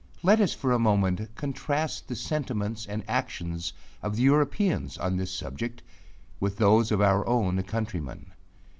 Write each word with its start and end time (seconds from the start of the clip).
Let 0.23 0.41
us 0.41 0.55
for 0.55 0.71
a 0.71 0.79
moment 0.79 1.29
contrast 1.35 2.07
the 2.07 2.15
sentiments 2.15 2.87
and 2.87 3.03
actions 3.07 3.71
of 4.01 4.15
the 4.15 4.23
Europeans 4.23 4.97
on 4.97 5.15
this 5.17 5.31
subject, 5.31 5.83
with 6.39 6.57
those 6.57 6.91
of 6.91 7.01
our 7.01 7.23
own 7.27 7.61
countrymen. 7.61 8.31